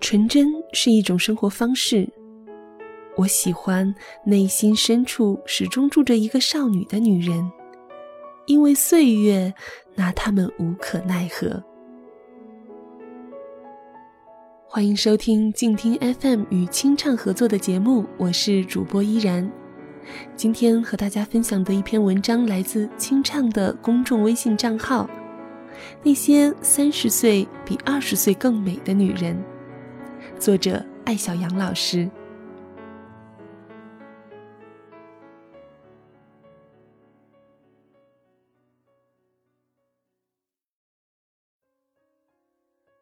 [0.00, 2.08] 纯真是一种生活方式。
[3.16, 7.50] 我喜欢内心深处始终住着一个少女的女人，
[8.46, 9.52] 因为岁月
[9.96, 11.62] 拿她们无可奈何。
[14.70, 19.50] 欢迎收听静听 FM 与清唱合作的节目，我是主播依然。
[20.36, 25.08] 今天和大家分享的一篇文章来自清唱的公众微信账号。
[26.02, 29.36] 那些三十岁比二十岁更美的女人，
[30.38, 32.08] 作者艾小杨老师。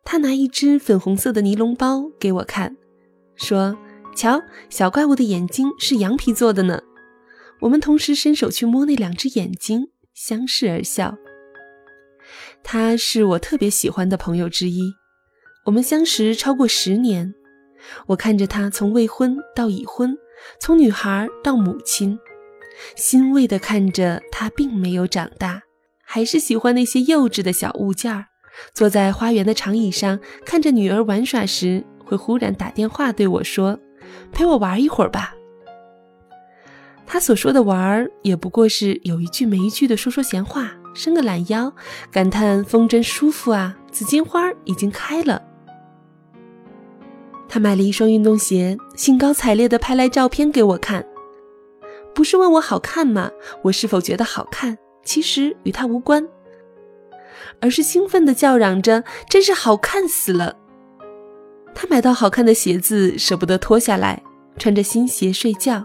[0.03, 2.75] 他拿一只粉红色的尼龙包给我看，
[3.35, 3.77] 说
[4.17, 6.81] ：“瞧，小怪物的眼睛是羊皮做的呢。”
[7.61, 11.19] 我们同时伸手去摸那两只眼睛，相视而笑。
[12.63, 14.95] 他是我特别喜欢的朋友之一，
[15.67, 17.35] 我们相识超过十年。
[18.07, 20.17] 我看着他从未婚到已婚，
[20.61, 22.19] 从女孩到母亲，
[22.95, 25.63] 欣慰地看着他并没有长大，
[26.05, 28.27] 还是喜欢那些幼稚的小物件儿。
[28.73, 33.79] 坐在花园的长椅上，看着女儿玩耍时，会忽然打电话对我说
[34.33, 35.35] ：“陪我玩一会儿吧。”
[37.07, 41.75] 他所说的玩儿，也不过是有一句没一句的说说闲话，伸个懒腰，
[42.11, 45.43] 感叹风真舒服啊，紫荆花已经开了。
[47.57, 51.03] 他买了一双运动鞋，兴高采烈地拍来照片给我看，
[52.15, 53.31] 不是问我好看吗？
[53.63, 54.77] 我是否觉得好看，
[55.07, 56.29] 其实与他无关，
[57.63, 60.55] 而是兴奋地叫嚷着：“真是好看死了！”
[61.75, 64.23] 他买到好看的鞋子，舍不得脱下来。
[64.59, 65.83] 穿着新鞋睡觉，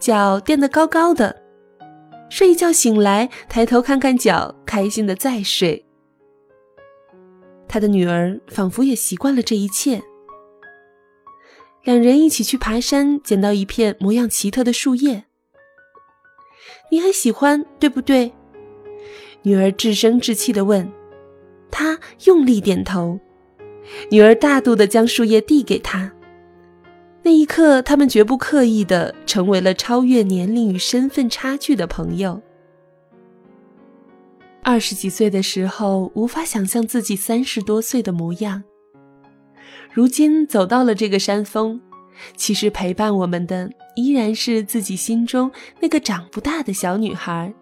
[0.00, 1.40] 脚垫得高高的，
[2.30, 5.86] 睡一觉醒来，抬头看看脚，开心的再睡。
[7.68, 10.02] 他的女儿仿佛也习惯了这一切。
[11.84, 15.24] 两人一起去爬山，捡到一片模样奇特的树叶。
[16.90, 18.32] 你很喜欢，对不对？
[19.42, 20.90] 女儿稚声稚气地问。
[21.70, 23.18] 他用力点头。
[24.10, 26.12] 女儿大度地将树叶递给他。
[27.22, 32.40] 那一刻，他们绝不刻意的成为了超越年龄与身份差距的朋友。
[34.62, 38.62] 二十几岁的时候，无法想象自己三十多岁的模样。
[39.92, 41.78] 如今走到了这个山峰，
[42.34, 47.52] 其实陪伴我们的依然是自己心中那个长不大的小女孩，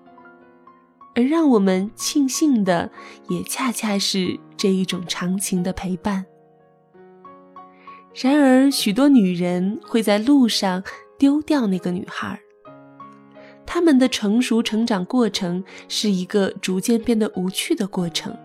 [1.16, 2.91] 而让我们庆幸的，
[3.28, 6.24] 也恰恰是这一种长情的陪伴。
[8.14, 10.84] 然而，许多女人会在路上
[11.18, 12.41] 丢掉那个女孩。
[13.66, 18.36] 她们的成熟成长过程是一个逐渐变得无趣的过程，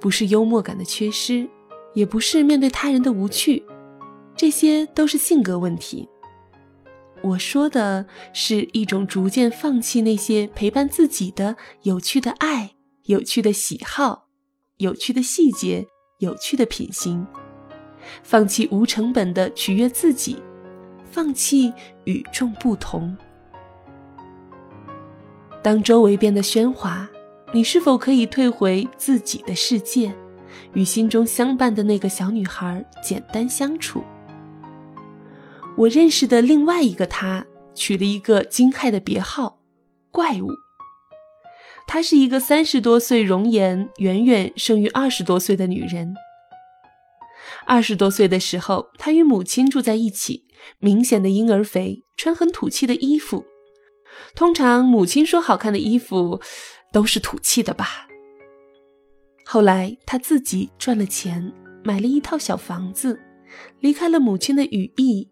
[0.00, 1.46] 不是幽默感的缺失，
[1.96, 3.64] 也不是面对他人的无趣，
[4.36, 6.06] 这些都是性格问题。
[7.22, 12.72] 我说的是一种逐渐放弃那些陪伴自己的有趣的爱、
[13.04, 14.28] 有趣的喜好、
[14.76, 15.86] 有趣的细节、
[16.18, 17.26] 有趣的品行。
[18.22, 20.36] 放弃无成本的取悦自己，
[21.10, 21.72] 放弃
[22.04, 23.16] 与众不同。
[25.62, 27.08] 当周围变得喧哗，
[27.54, 30.14] 你是否可以退回自己的世界，
[30.76, 34.04] 与心中相伴的那个小女孩简单相处？
[35.74, 39.58] 我认识的另外一个她，取了一个惊骇的别号——
[40.12, 40.50] 怪物。
[41.86, 46.14] 她是一个三十多岁、容颜远远胜于二十多岁的女人。
[47.64, 50.44] 二十多岁的时候，他与母亲住在一起，
[50.78, 53.46] 明显的婴儿肥，穿很土气的衣服。
[54.34, 56.42] 通常母亲说好看的衣服，
[56.92, 58.05] 都是土气的吧。
[59.48, 61.52] 后来他自己赚了钱，
[61.84, 63.20] 买了一套小房子，
[63.78, 65.30] 离开了母亲的羽翼。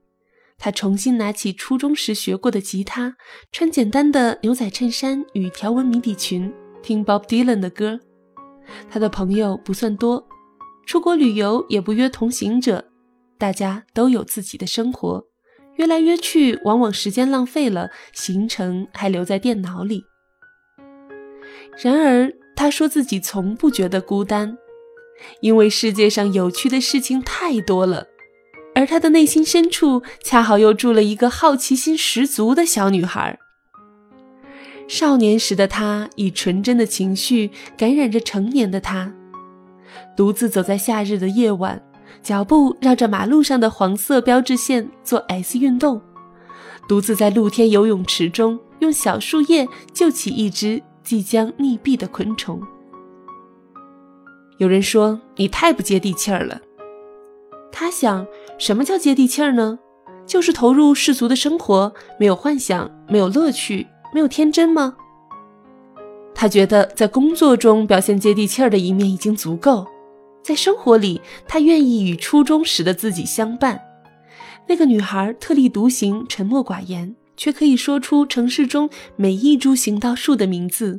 [0.57, 3.17] 他重新拿起初中时学过的吉他，
[3.51, 7.99] 穿简单的牛仔衬衫与条纹迷底裙，听 Bob Dylan 的歌。
[8.89, 10.25] 他的朋友不算多。
[10.87, 12.93] 出国旅游也不约同行者，
[13.37, 15.25] 大家都有自己的生活，
[15.75, 20.05] 约来约去，往往时间浪费了，行程还留在电脑里。
[21.83, 24.57] 然而，他说自己从不觉得孤单，
[25.41, 28.07] 因为世界上有趣的事情太多了，
[28.75, 33.39] 而他的内心深处恰好又住了一个好奇心十足的小女孩。
[34.87, 39.13] 少年时的他，以纯真的情绪感染着成年的他。
[40.17, 41.83] 独自走在夏日的夜晚，
[42.23, 45.99] 脚步绕着马路上的黄色标志线做 S 运动；
[46.89, 52.61] 独自在露天游泳池中用小树叶救起一只即将溺毙的昆虫。
[54.59, 56.61] 有人说你太不接地气儿了，
[57.71, 58.27] 他想，
[58.59, 59.79] 什么叫接地气儿呢？
[60.27, 64.97] 就是投入世俗的生活，没有幻想，没有乐趣，没有天真吗？
[66.35, 69.87] 他觉得在工作中表现接地气儿的一面已经足够，
[70.43, 73.81] 在生活里，他愿意与初中时的自己相伴。
[74.67, 80.97] 那个女孩特立独行，沉默寡言，却可以说出城市中每一株行道树的名字。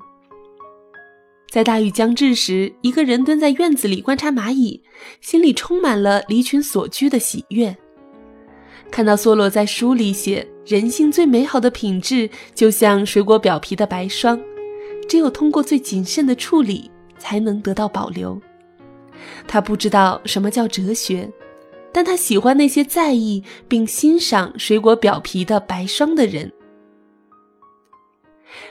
[1.50, 4.82] 在大雨将至时，一个人蹲在院子里观察蚂蚁，
[5.22, 7.76] 心里充满了离群所居的喜悦。
[8.92, 14.40] 看到梭罗在书里写，人性最美好的品质就像水果表皮的白霜，
[15.08, 18.40] 只有通过最谨慎的处理，才能得到保留。
[19.48, 21.32] 他不知道什么叫哲学，
[21.96, 26.52] 但他喜欢那些在意并欣赏水果表皮的白霜的人。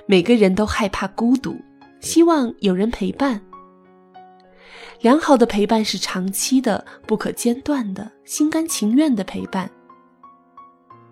[0.05, 1.57] 每个人都害怕孤独。
[2.01, 3.41] 希望有人陪伴。
[5.01, 9.71] 良好的陪伴是长期的、不可间断的、心甘情愿的陪伴。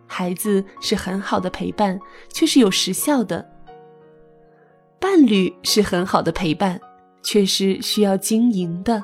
[0.06, 1.99] 孩子是很好的陪伴，
[2.31, 3.50] 却是有时效的。
[5.00, 6.79] 伴侣是很好的陪伴，
[7.23, 9.03] 却是需要经营的。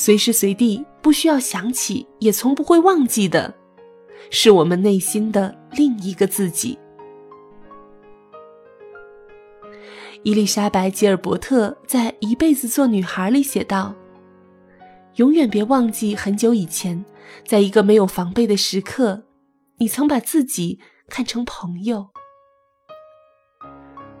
[0.00, 3.54] 随时随地不需要想起，也从不会忘记的，
[4.30, 6.78] 是我们内心的另一个自己。
[10.22, 13.94] 伊丽莎白·吉尔伯特在《一辈子做女孩》里写道
[15.16, 17.04] ：“永远别忘记很久以前，
[17.44, 19.24] 在一个没有防备的时刻，
[19.76, 20.80] 你曾把自己
[21.10, 22.08] 看成朋友。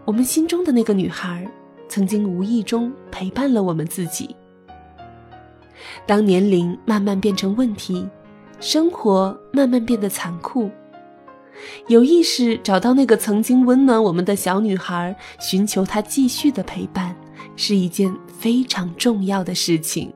[0.04, 1.50] 我们心中的那个女孩，
[1.88, 4.36] 曾经无意中陪伴了我们自己。
[6.06, 8.08] 当年龄慢慢变成问题，
[8.60, 10.70] 生活慢慢变得残酷。”
[11.88, 17.14] 有意识找到那个曾经温暖我们的小女孩，寻求她继续的陪伴，
[17.54, 20.10] 是一件非常重要的事情。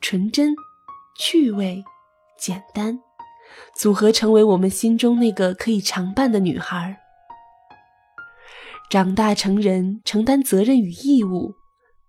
[0.00, 0.54] 纯真、
[1.18, 1.82] 趣味、
[2.38, 3.00] 简单，
[3.74, 6.96] 组合成为我们心中那个可以常伴的女孩。
[8.88, 11.56] 长大成人，承担责任与义务，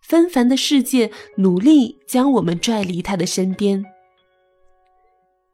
[0.08, 3.84] 纷繁的世界努力将我们拽离他的身边。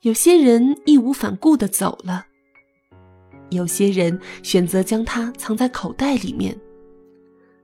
[0.01, 2.27] 有些人义无反顾的走了，
[3.49, 6.55] 有些人选择将它藏在口袋里面，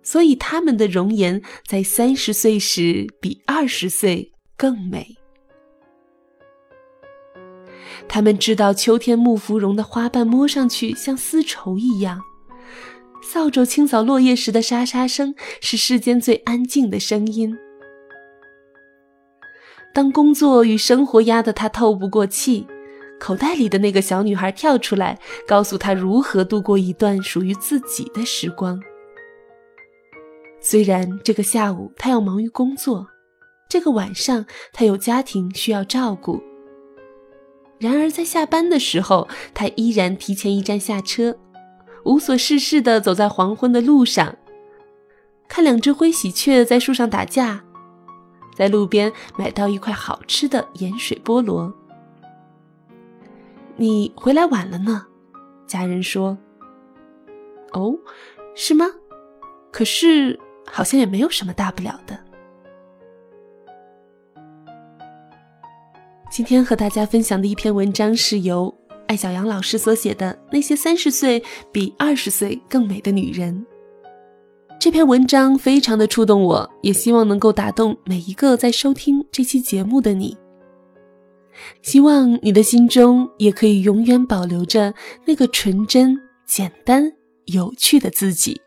[0.01, 5.15] 所以他们的容颜在三十岁时比二十岁更美。
[8.07, 12.19] 他们知道秋天木芙蓉的花瓣摸上去像丝绸一样，
[13.31, 17.55] 扫帚清扫落叶时的沙沙声是世间最安静的声音。
[19.93, 22.65] 当工作与生活压得他透不过气，
[23.19, 28.81] 口袋里的那个小女孩跳出来，告诉他如何度过一段属于自己的时光。
[30.59, 33.05] 虽然这个下午他要忙于工作，
[33.69, 34.43] 这个晚上
[34.73, 36.41] 他有家庭需要照顾，
[37.77, 41.37] 然而在下班的时候，他依然提前一站下车，
[42.05, 44.35] 无所事事地走在黄昏的路上，
[45.47, 47.63] 看两只灰喜鹊在树上打架。
[48.55, 51.73] 在路边买到一块好吃的盐水菠萝。
[53.77, 55.05] 你回来晚了呢，
[55.65, 56.37] 家人说。
[57.71, 57.95] 哦，
[58.55, 58.85] 是吗？
[59.71, 62.19] 可是好像也没有什么大不了的。
[66.29, 68.75] 今天和大家分享的一篇文章是由
[69.09, 73.65] 艾小阳老师所写的《那些三十岁比二十岁更美的女人》。
[74.79, 80.37] 这篇文章非常的触动我，也希望能够打动每一个在收听这期节目的你。
[81.81, 84.93] 希望你的心中也可以永远保留着
[85.25, 87.11] 那个纯真、简单、
[87.45, 88.61] 有趣的自己。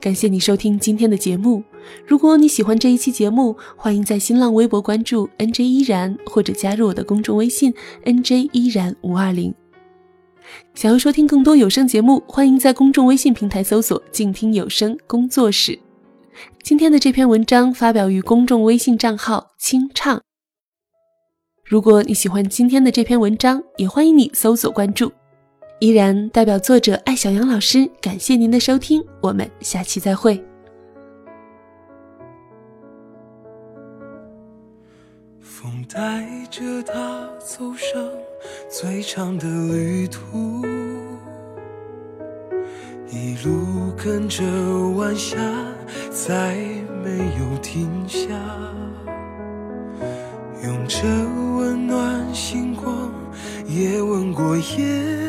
[0.00, 1.62] 感谢你收听今天的节目。
[2.06, 7.72] 如果你喜欢这一期节目，欢迎在新浪微博关注 “nj 依然”或者加入我的公众微信
[8.04, 9.54] “nj 依然五二零”。
[10.74, 15.78] 想要收听更多有声节目，欢迎在公众微信平台搜索“静听有声工作室”。
[16.62, 20.20] 今天的这篇文章发表于公众微信账号“清唱”。
[21.64, 25.10] 如果你喜欢今天的这篇文章，也欢迎你搜索关注。
[25.78, 30.42] 依然代表作者艾小杨老师，感谢您的收听，我们下期再会。
[35.42, 38.10] 风带着他走上。
[38.70, 40.64] 最长的旅途，
[43.10, 44.42] 一路跟着
[44.96, 45.36] 晚霞，
[46.10, 46.56] 再
[47.04, 48.28] 没有停下。
[50.64, 50.98] 用着
[51.56, 53.12] 温暖星光，
[53.66, 55.25] 也吻过夜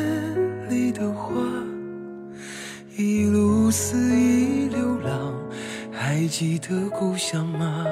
[3.80, 5.32] 肆意流浪，
[5.92, 7.86] 还记得故乡吗？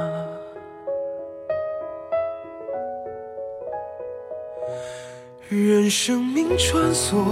[5.48, 7.24] 任生命穿梭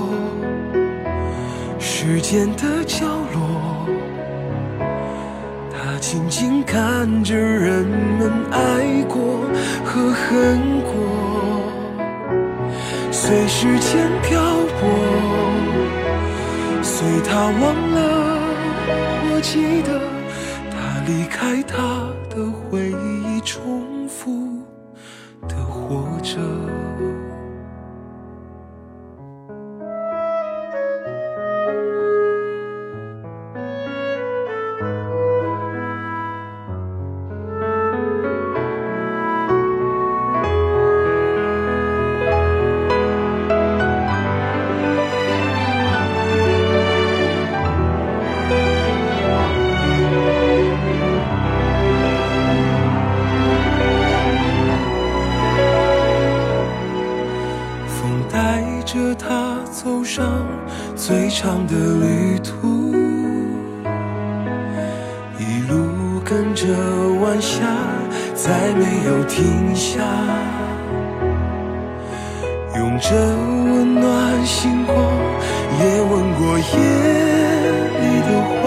[1.80, 3.88] 时间的角落，
[5.72, 9.40] 他静静看着人们爱过
[9.84, 10.92] 和恨过，
[13.10, 14.40] 随时间漂
[14.78, 14.88] 泊，
[16.84, 18.33] 随他忘了，
[19.44, 20.00] 记得
[20.70, 24.62] 他离开他的回忆，重复
[25.46, 26.38] 的活着。
[61.44, 62.94] 长的旅途，
[65.38, 66.64] 一路跟着
[67.20, 67.60] 晚霞，
[68.34, 70.00] 再没有停下，
[72.78, 74.96] 用着温暖星光，
[75.78, 76.64] 也吻过夜
[78.00, 78.30] 里的
[78.62, 78.64] 花，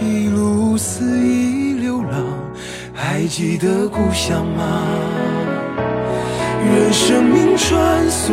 [0.00, 2.26] 一路肆意流浪，
[2.92, 4.82] 还记得故乡吗？
[6.58, 8.32] 任生命穿梭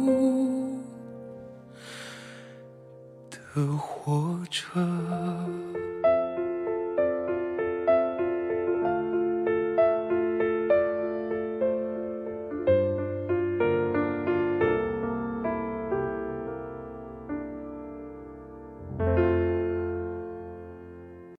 [3.53, 5.90] 的活着。